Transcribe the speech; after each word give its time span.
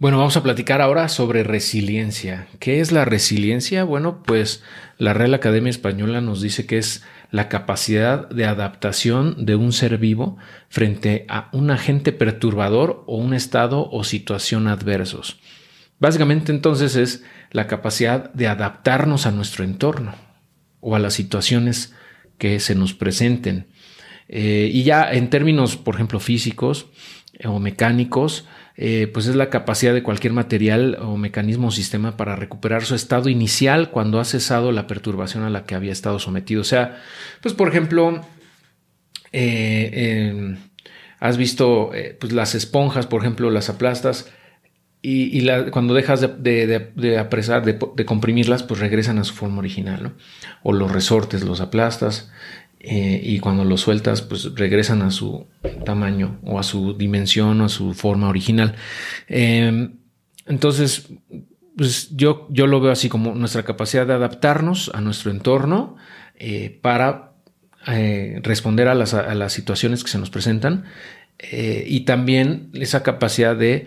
Bueno, 0.00 0.18
vamos 0.18 0.36
a 0.36 0.44
platicar 0.44 0.80
ahora 0.80 1.08
sobre 1.08 1.42
resiliencia. 1.42 2.46
¿Qué 2.60 2.78
es 2.78 2.92
la 2.92 3.04
resiliencia? 3.04 3.82
Bueno, 3.82 4.22
pues 4.22 4.62
la 4.96 5.12
Real 5.12 5.34
Academia 5.34 5.70
Española 5.70 6.20
nos 6.20 6.40
dice 6.40 6.66
que 6.66 6.78
es 6.78 7.02
la 7.32 7.48
capacidad 7.48 8.28
de 8.28 8.44
adaptación 8.44 9.44
de 9.44 9.56
un 9.56 9.72
ser 9.72 9.98
vivo 9.98 10.36
frente 10.68 11.26
a 11.28 11.48
un 11.52 11.72
agente 11.72 12.12
perturbador 12.12 13.02
o 13.08 13.16
un 13.16 13.34
estado 13.34 13.90
o 13.90 14.04
situación 14.04 14.68
adversos. 14.68 15.40
Básicamente 15.98 16.52
entonces 16.52 16.94
es 16.94 17.24
la 17.50 17.66
capacidad 17.66 18.32
de 18.32 18.46
adaptarnos 18.46 19.26
a 19.26 19.32
nuestro 19.32 19.64
entorno 19.64 20.14
o 20.78 20.94
a 20.94 21.00
las 21.00 21.14
situaciones 21.14 21.92
que 22.38 22.60
se 22.60 22.76
nos 22.76 22.94
presenten. 22.94 23.66
Eh, 24.28 24.70
y 24.72 24.84
ya 24.84 25.10
en 25.10 25.28
términos, 25.28 25.76
por 25.76 25.96
ejemplo, 25.96 26.20
físicos 26.20 26.86
o 27.44 27.58
mecánicos, 27.58 28.46
eh, 28.76 29.10
pues 29.12 29.26
es 29.26 29.34
la 29.34 29.50
capacidad 29.50 29.92
de 29.92 30.02
cualquier 30.02 30.32
material 30.32 30.98
o 31.00 31.16
mecanismo 31.16 31.68
o 31.68 31.70
sistema 31.70 32.16
para 32.16 32.36
recuperar 32.36 32.84
su 32.84 32.94
estado 32.94 33.28
inicial 33.28 33.90
cuando 33.90 34.20
ha 34.20 34.24
cesado 34.24 34.72
la 34.72 34.86
perturbación 34.86 35.44
a 35.44 35.50
la 35.50 35.64
que 35.64 35.74
había 35.74 35.92
estado 35.92 36.18
sometido. 36.18 36.60
O 36.60 36.64
sea, 36.64 37.02
pues 37.42 37.54
por 37.54 37.68
ejemplo, 37.68 38.24
eh, 39.32 40.30
em, 40.30 40.58
has 41.20 41.36
visto 41.36 41.92
eh, 41.94 42.16
pues 42.18 42.32
las 42.32 42.54
esponjas, 42.54 43.06
por 43.06 43.20
ejemplo, 43.20 43.50
las 43.50 43.68
aplastas 43.68 44.30
y, 45.00 45.46
cuando 45.70 45.94
dejas 45.94 46.20
de, 46.20 47.18
apresar, 47.18 47.64
de, 47.64 48.04
comprimirlas, 48.04 48.64
pues 48.64 48.80
regresan 48.80 49.18
a 49.18 49.24
su 49.24 49.32
forma 49.32 49.58
original. 49.58 50.14
O 50.62 50.72
los 50.72 50.90
resortes 50.90 51.44
los 51.44 51.60
aplastas 51.60 52.30
eh, 52.80 53.20
y 53.22 53.40
cuando 53.40 53.64
los 53.64 53.80
sueltas 53.80 54.22
pues 54.22 54.54
regresan 54.54 55.02
a 55.02 55.10
su 55.10 55.46
tamaño 55.84 56.38
o 56.44 56.60
a 56.60 56.62
su 56.62 56.94
dimensión 56.94 57.60
o 57.60 57.64
a 57.64 57.68
su 57.68 57.92
forma 57.92 58.28
original. 58.28 58.76
Em, 59.26 59.96
entonces, 60.46 61.08
pues 61.76 62.10
yo, 62.14 62.46
yo 62.50 62.66
lo 62.66 62.80
veo 62.80 62.92
así 62.92 63.08
como 63.08 63.34
nuestra 63.34 63.64
capacidad 63.64 64.06
de 64.06 64.14
adaptarnos 64.14 64.90
a 64.94 65.00
nuestro 65.00 65.30
entorno 65.30 65.96
eh, 66.36 66.78
para 66.80 67.32
eh, 67.88 68.40
responder 68.42 68.88
a 68.88 68.94
las, 68.94 69.14
a 69.14 69.34
las, 69.34 69.52
situaciones 69.52 70.04
que 70.04 70.10
se 70.10 70.18
nos 70.18 70.30
presentan 70.30 70.84
y 71.40 72.00
también 72.00 72.70
esa 72.74 73.04
capacidad 73.04 73.54
de, 73.54 73.86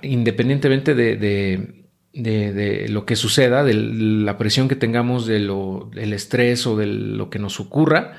independientemente 0.00 0.94
de 0.94 1.16
de, 1.16 1.77
lo 2.18 3.06
que 3.06 3.16
suceda, 3.16 3.64
de 3.64 3.74
la 3.74 4.38
presión 4.38 4.68
que 4.68 4.76
tengamos, 4.76 5.26
de 5.26 5.38
lo, 5.38 5.90
del 5.94 6.12
estrés 6.12 6.66
o 6.66 6.76
de 6.76 6.86
lo 6.86 7.30
que 7.30 7.38
nos 7.38 7.60
ocurra, 7.60 8.14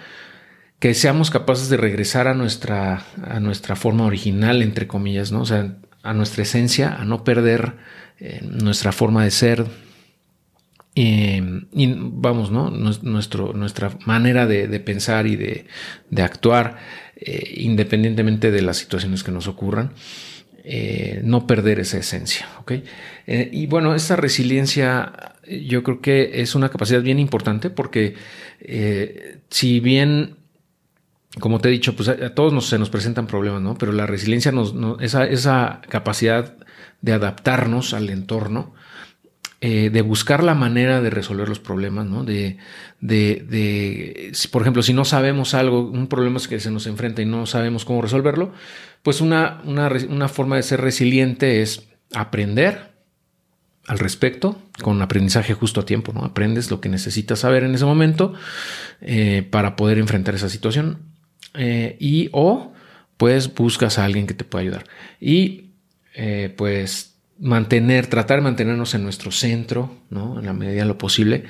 que 0.80 0.94
seamos 0.94 1.30
capaces 1.30 1.69
de 1.69 1.78
regresar 1.78 2.27
a 2.27 2.33
nuestra, 2.33 3.05
a 3.23 3.39
nuestra 3.39 3.75
forma 3.75 4.05
original, 4.05 4.61
entre 4.61 4.88
comillas, 4.88 5.31
¿no? 5.31 5.42
O 5.42 5.45
sea, 5.45 5.75
a 6.03 6.14
nuestra 6.14 6.44
esencia, 6.44 6.95
a 6.95 7.05
no 7.05 7.23
perder 7.23 7.75
eh, 8.20 8.39
nuestra 8.44 8.92
forma 8.92 9.23
de 9.23 9.31
ser. 9.31 9.66
y 10.95 11.42
vamos, 11.95 12.52
¿no? 12.52 12.70
Nuestro, 12.72 13.53
nuestra 13.53 13.92
manera 14.05 14.47
de, 14.47 14.80
pensar 14.80 15.27
y 15.27 15.36
de, 15.36 15.66
actuar, 16.22 16.77
eh, 17.16 17.53
independientemente 17.58 18.52
de 18.52 18.61
las 18.61 18.77
situaciones 18.77 19.23
que 19.23 19.31
nos 19.31 19.47
ocurran. 19.47 19.92
Eh, 20.64 21.22
no 21.24 21.48
perder 21.48 21.80
esa 21.80 21.98
esencia. 21.98 22.48
Eh, 23.28 23.50
y 23.52 23.68
bueno, 23.68 23.96
esa 23.96 24.16
resiliencia 24.16 25.36
yo 25.48 25.84
creo 25.84 26.02
que 26.02 26.42
es 26.42 26.54
una 26.54 26.70
capacidad 26.70 27.02
bien 27.02 27.18
importante 27.18 27.70
porque 27.70 28.16
eh, 28.60 29.40
si 29.50 29.80
bien, 29.80 30.36
como 31.40 31.60
te 31.60 31.70
he 31.70 31.72
dicho, 31.72 31.96
pues 31.96 32.10
a, 32.10 32.36
todos 32.36 32.68
se 32.68 32.78
nos 32.78 32.90
presentan 32.90 33.26
problemas, 33.26 33.62
¿no? 33.62 33.78
Pero 33.78 33.94
la 33.94 34.06
resiliencia, 34.06 34.52
nos, 34.52 34.76
esa, 35.00 35.26
esa 35.26 35.82
capacidad 35.88 36.58
de 37.02 37.14
adaptarnos 37.14 37.94
al 37.94 38.10
entorno, 38.10 38.73
eh, 39.62 39.90
de 39.90 40.02
buscar 40.02 40.42
la 40.42 40.56
manera 40.56 41.02
de 41.02 41.10
resolver 41.10 41.50
los 41.50 41.60
problemas, 41.60 42.06
¿no? 42.06 42.24
De, 42.24 42.56
de, 43.02 43.46
de, 43.50 44.32
por 44.52 44.62
ejemplo, 44.62 44.82
si 44.84 44.94
no 44.94 45.04
sabemos 45.04 45.54
algo, 45.54 45.82
un 45.82 46.08
problema 46.08 46.38
es 46.38 46.48
que 46.48 46.61
se 46.61 46.72
nos 46.72 46.88
enfrenta 46.88 47.22
y 47.22 47.26
no 47.26 47.45
sabemos 47.45 47.83
cómo 47.83 48.02
resolverlo, 48.02 48.54
pues 49.04 49.20
una, 49.20 49.61
una, 49.66 49.92
una 50.08 50.30
forma 50.30 50.56
de 50.56 50.64
ser 50.64 50.80
resiliente 50.80 51.61
es 51.61 51.89
aprender 52.16 52.94
al 53.86 54.00
respecto 54.00 54.61
con 54.82 55.02
aprendizaje 55.02 55.54
justo 55.54 55.82
a 55.82 55.86
tiempo, 55.86 56.14
¿no? 56.14 56.23
Aprendes 56.23 56.72
lo 56.72 56.80
que 56.80 56.88
necesitas 56.88 57.39
saber 57.39 57.66
en 57.66 57.76
ese 57.76 57.83
momento 57.83 58.33
eh, 59.02 59.45
para 59.50 59.76
poder 59.76 59.98
enfrentar 59.98 60.36
esa 60.36 60.48
situación 60.48 61.00
eh, 61.56 61.98
y 62.00 62.30
o 62.32 62.72
pues 63.17 63.54
buscas 63.54 64.00
a 64.00 64.06
alguien 64.06 64.26
que 64.26 64.33
te 64.33 64.45
pueda 64.45 64.62
ayudar 64.62 64.86
y 65.20 65.66
pues 66.58 67.08
mantener, 67.39 68.08
tratar 68.08 68.39
de 68.39 68.44
mantenernos 68.44 68.94
en 68.94 69.04
nuestro 69.04 69.32
centro, 69.32 69.95
¿no? 70.10 70.39
En 70.39 70.45
la 70.45 70.54
medida 70.54 70.82
de 70.82 70.88
lo 70.88 70.98
posible, 70.98 71.45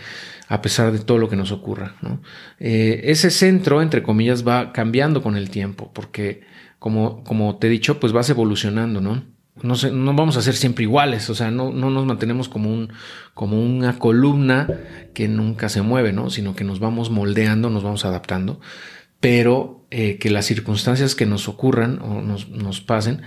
a 0.47 0.61
pesar 0.61 0.91
de 0.91 0.99
todo 0.99 1.17
lo 1.17 1.29
que 1.29 1.35
nos 1.35 1.51
ocurra, 1.51 1.95
¿no? 2.01 2.21
Eh, 2.59 3.01
ese 3.05 3.31
centro, 3.31 3.81
entre 3.81 4.03
comillas, 4.03 4.47
va 4.47 4.71
cambiando 4.71 5.21
con 5.21 5.35
el 5.35 5.49
tiempo, 5.49 5.91
porque 5.93 6.41
como, 6.77 7.23
como 7.23 7.57
te 7.57 7.67
he 7.67 7.69
dicho, 7.69 7.99
pues 7.99 8.13
vas 8.13 8.29
evolucionando, 8.29 9.01
¿no? 9.01 9.23
No, 9.61 9.75
no 9.91 10.13
vamos 10.13 10.37
a 10.37 10.41
ser 10.41 10.55
siempre 10.55 10.83
iguales, 10.83 11.29
o 11.29 11.35
sea, 11.35 11.51
no, 11.51 11.71
no 11.71 11.89
nos 11.89 12.05
mantenemos 12.05 12.47
como, 12.47 12.71
un, 12.71 12.93
como 13.33 13.61
una 13.61 13.99
columna 13.99 14.69
que 15.13 15.27
nunca 15.27 15.67
se 15.67 15.81
mueve, 15.81 16.13
¿no? 16.13 16.29
Sino 16.29 16.55
que 16.55 16.63
nos 16.63 16.79
vamos 16.79 17.09
moldeando, 17.09 17.69
nos 17.69 17.83
vamos 17.83 18.05
adaptando, 18.05 18.61
pero 19.19 19.85
eh, 19.91 20.17
que 20.17 20.29
las 20.29 20.45
circunstancias 20.45 21.13
que 21.13 21.25
nos 21.25 21.49
ocurran 21.49 21.99
o 22.01 22.21
nos, 22.21 22.47
nos 22.49 22.79
pasen 22.79 23.21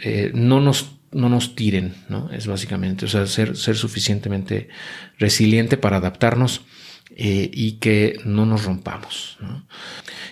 eh, 0.00 0.30
no 0.34 0.60
nos 0.60 0.97
no 1.12 1.28
nos 1.28 1.54
tiren, 1.54 1.94
¿no? 2.08 2.30
Es 2.30 2.46
básicamente, 2.46 3.06
o 3.06 3.08
sea, 3.08 3.26
ser, 3.26 3.56
ser 3.56 3.76
suficientemente 3.76 4.68
resiliente 5.18 5.76
para 5.76 5.98
adaptarnos 5.98 6.62
eh, 7.16 7.50
y 7.52 7.72
que 7.72 8.20
no 8.24 8.46
nos 8.46 8.64
rompamos. 8.64 9.38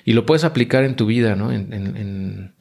Y 0.05 0.13
lo 0.13 0.27
puedes 0.27 0.45
aplicar 0.45 0.85
en 0.85 0.97
tu 0.97 1.07
vida, 1.07 1.35
¿no? 1.35 1.53
En, 1.53 1.73
en, 1.73 2.55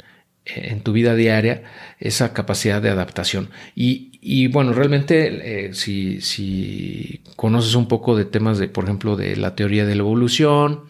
en, 0.46 0.82
tu 0.82 0.94
vida 0.94 1.16
diaria, 1.16 1.64
esa 2.00 2.34
capacidad 2.34 2.82
de 2.82 2.90
adaptación. 2.90 3.50
Y, 3.76 4.20
y 4.22 4.48
bueno, 4.48 4.74
realmente, 4.74 5.68
eh, 5.68 5.74
si, 5.74 6.22
si 6.22 7.22
conoces 7.36 7.76
un 7.76 7.88
poco 7.88 8.16
de 8.16 8.26
temas 8.26 8.58
de, 8.58 8.68
por 8.68 8.86
ejemplo, 8.86 9.16
de 9.16 9.36
la 9.36 9.56
teoría 9.56 9.86
de 9.86 9.96
la 9.96 10.02
evolución, 10.02 10.86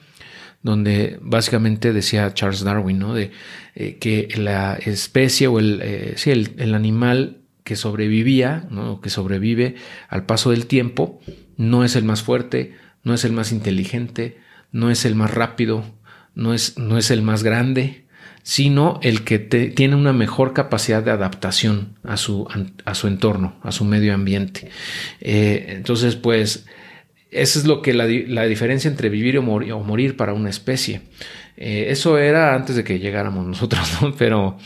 donde 0.65 1.19
básicamente 1.21 1.93
decía 1.93 2.33
Charles 2.33 2.63
Darwin, 2.63 2.97
¿no? 2.97 3.13
De 3.13 3.29
eh, 3.75 3.97
que 3.99 4.27
la 4.35 4.73
especie 4.73 5.45
o 5.45 5.59
el, 5.59 5.79
eh, 5.83 6.13
sí, 6.17 6.31
el, 6.31 6.73
animal 6.73 7.37
que 7.63 7.75
sobrevivía, 7.75 8.65
¿no? 8.71 8.99
que 8.99 9.11
sobrevive 9.11 9.75
al 10.09 10.25
paso 10.25 10.49
del 10.49 10.65
tiempo, 10.65 11.21
no 11.55 11.83
es 11.83 11.95
el 11.95 12.03
más 12.03 12.23
fuerte, 12.23 12.73
no 13.03 13.13
es 13.13 13.25
el 13.25 13.31
más 13.31 13.51
inteligente, 13.51 14.39
no 14.71 14.89
es 14.89 15.05
el 15.05 15.13
más 15.13 15.31
rápido, 15.31 15.85
no 16.33 16.55
es, 16.55 16.79
no 16.79 16.97
es 16.97 17.11
el 17.11 17.21
más 17.21 17.43
grande, 17.43 18.07
sino 18.41 18.99
el 19.03 19.23
que 19.23 19.37
tiene 19.37 19.95
una 19.95 20.13
mejor 20.13 20.53
capacidad 20.53 21.03
de 21.03 21.11
adaptación 21.11 21.93
a 22.03 22.17
su, 22.17 22.47
a 22.85 22.95
su 22.95 23.07
entorno, 23.07 23.59
a 23.61 23.71
su 23.71 23.85
medio 23.85 24.15
ambiente. 24.15 24.71
Eh, 25.21 25.75
entonces, 25.77 26.15
pues, 26.15 26.65
eso 27.35 27.59
es 27.59 27.65
lo 27.65 27.81
que 27.81 27.93
la, 27.93 28.05
diferencia 28.05 28.89
entre 28.89 29.09
vivir 29.09 29.37
o 29.37 29.43
morir, 29.43 30.17
para 30.17 30.33
una 30.33 30.49
especie. 30.49 31.01
Eh, 31.57 31.87
eso 31.89 32.17
era 32.17 32.53
antes 32.53 32.75
de 32.75 32.83
que 32.83 32.99
llegáramos 32.99 33.45
nosotros, 33.45 34.01
¿no? 34.01 34.13
Pero 34.17 34.57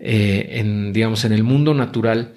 eh, 0.00 0.58
en, 0.58 0.92
digamos, 0.92 1.24
en 1.24 1.32
el 1.32 1.42
mundo 1.42 1.74
natural 1.74 2.34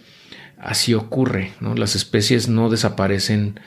así 0.59 0.93
ocurre, 0.93 1.51
¿no? 1.59 1.75
Las 1.75 1.95
especies 1.95 2.49
no 2.49 2.69
desaparecen 2.69 3.59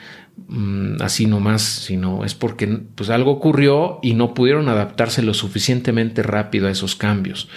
mm, 0.48 1.00
así 1.00 1.26
nomás, 1.26 1.62
sino 1.62 2.25
es 2.25 2.34
porque 2.34 2.66
pues 2.66 3.10
algo 3.10 3.30
ocurrió 3.30 4.00
y 4.03 4.14
no 4.14 4.34
pudieron 4.34 4.69
adaptarse 4.69 5.22
lo 5.22 5.34
suficientemente 5.34 6.22
rápido 6.22 6.69
a 6.69 6.70
esos 6.70 6.97
cambios. 6.97 7.48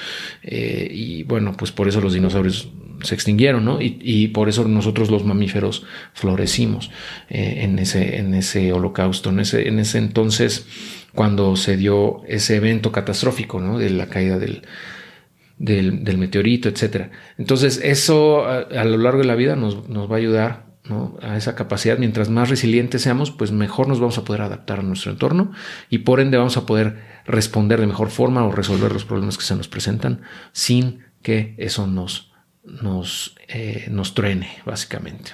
Eh, 0.44 0.88
y 0.92 1.24
bueno, 1.24 1.54
pues 1.58 1.72
por 1.72 1.88
eso 1.88 2.00
los 2.00 2.14
dinosaurios 2.14 2.70
se 3.04 3.16
extinguieron, 3.16 3.66
¿no? 3.66 3.80
Y, 3.82 4.28
por 4.30 4.50
eso 4.50 4.68
nosotros 4.68 5.12
los 5.12 5.24
mamíferos 5.24 5.86
florecimos 6.14 6.92
eh, 7.30 7.60
en, 7.62 7.80
ese, 7.80 8.18
en 8.18 8.34
ese 8.34 8.74
holocausto, 8.74 9.30
en 9.30 9.40
ese, 9.40 9.68
en 9.68 9.80
ese 9.80 9.98
entonces 9.98 10.66
cuando 11.14 11.56
se 11.56 11.78
dio 11.78 12.24
ese 12.26 12.56
evento 12.56 12.92
catastrófico, 12.92 13.60
¿no? 13.60 13.78
De 13.78 13.90
la 13.90 14.08
caída 14.08 14.40
del, 14.40 14.64
del, 15.58 16.18
meteorito, 16.18 16.70
etc. 16.70 17.12
Entonces 17.38 17.80
eso 17.84 18.46
a, 18.46 18.84
lo 18.84 18.98
largo 18.98 19.20
de 19.20 19.26
la 19.26 19.36
vida 19.36 19.56
nos, 19.56 19.88
nos 19.90 20.10
va 20.10 20.16
a 20.16 20.20
ayudar 20.20 20.74
a 21.22 21.38
esa 21.38 21.56
capacidad. 21.56 21.98
Mientras 21.98 22.30
más 22.30 22.50
resilientes 22.50 23.02
seamos, 23.02 23.32
pues 23.32 23.52
mejor 23.52 23.88
nos 23.88 24.00
vamos 24.00 24.18
a 24.18 24.26
poder 24.26 24.42
adaptar 24.42 24.80
a 24.80 24.84
nuestro 24.84 25.12
entorno 25.12 25.52
y 25.90 26.00
por 26.00 26.20
ende 26.20 26.38
vamos 26.38 26.58
a 26.58 26.66
poder 26.66 27.00
responder 27.26 27.80
de 27.80 27.88
mejor 27.88 28.10
forma 28.10 28.46
o 28.46 28.52
resolver 28.52 28.92
los 28.92 29.06
problemas 29.06 29.38
que 29.38 29.46
se 29.46 29.56
nos 29.56 29.68
presentan 29.68 30.22
sin 30.52 31.06
que 31.22 31.56
eso 31.58 31.88
nos 31.88 32.33
nos, 32.64 33.36
eh, 33.48 33.88
nos 33.90 34.14
truene, 34.14 34.62
básicamente. 34.66 35.34